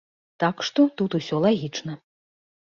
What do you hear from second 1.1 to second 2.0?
усё лагічна.